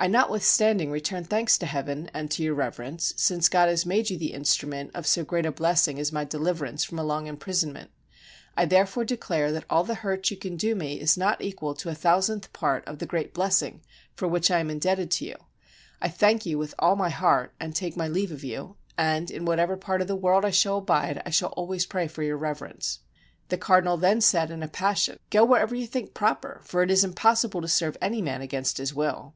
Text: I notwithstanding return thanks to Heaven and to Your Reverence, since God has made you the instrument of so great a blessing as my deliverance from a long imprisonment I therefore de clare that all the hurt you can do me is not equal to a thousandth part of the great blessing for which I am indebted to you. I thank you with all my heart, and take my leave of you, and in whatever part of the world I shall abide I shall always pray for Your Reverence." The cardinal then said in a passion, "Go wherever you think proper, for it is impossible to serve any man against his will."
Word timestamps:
I 0.00 0.06
notwithstanding 0.06 0.90
return 0.90 1.24
thanks 1.24 1.58
to 1.58 1.66
Heaven 1.66 2.08
and 2.14 2.30
to 2.30 2.42
Your 2.42 2.54
Reverence, 2.54 3.12
since 3.16 3.48
God 3.50 3.68
has 3.68 3.84
made 3.84 4.08
you 4.08 4.16
the 4.16 4.32
instrument 4.32 4.92
of 4.94 5.08
so 5.08 5.24
great 5.24 5.44
a 5.44 5.50
blessing 5.52 5.98
as 5.98 6.12
my 6.12 6.24
deliverance 6.24 6.84
from 6.84 7.00
a 7.00 7.04
long 7.04 7.26
imprisonment 7.26 7.90
I 8.56 8.64
therefore 8.64 9.04
de 9.04 9.16
clare 9.16 9.50
that 9.52 9.64
all 9.68 9.84
the 9.84 9.96
hurt 9.96 10.30
you 10.30 10.36
can 10.38 10.56
do 10.56 10.74
me 10.76 11.00
is 11.00 11.18
not 11.18 11.42
equal 11.42 11.74
to 11.74 11.88
a 11.90 11.94
thousandth 11.96 12.52
part 12.52 12.86
of 12.86 12.98
the 12.98 13.06
great 13.06 13.34
blessing 13.34 13.82
for 14.14 14.28
which 14.28 14.50
I 14.50 14.60
am 14.60 14.70
indebted 14.70 15.10
to 15.10 15.26
you. 15.26 15.34
I 16.00 16.08
thank 16.08 16.46
you 16.46 16.58
with 16.58 16.74
all 16.78 16.96
my 16.96 17.10
heart, 17.10 17.52
and 17.60 17.74
take 17.74 17.96
my 17.96 18.06
leave 18.06 18.32
of 18.32 18.44
you, 18.44 18.76
and 18.96 19.30
in 19.30 19.44
whatever 19.44 19.76
part 19.76 20.00
of 20.00 20.06
the 20.08 20.16
world 20.16 20.44
I 20.44 20.50
shall 20.50 20.78
abide 20.78 21.20
I 21.26 21.30
shall 21.30 21.50
always 21.50 21.84
pray 21.84 22.06
for 22.06 22.22
Your 22.22 22.38
Reverence." 22.38 23.00
The 23.48 23.58
cardinal 23.58 23.96
then 23.96 24.20
said 24.22 24.50
in 24.52 24.62
a 24.62 24.68
passion, 24.68 25.18
"Go 25.28 25.44
wherever 25.44 25.74
you 25.74 25.88
think 25.88 26.14
proper, 26.14 26.60
for 26.64 26.82
it 26.82 26.90
is 26.90 27.02
impossible 27.04 27.60
to 27.60 27.68
serve 27.68 27.98
any 28.00 28.22
man 28.22 28.40
against 28.40 28.78
his 28.78 28.94
will." 28.94 29.34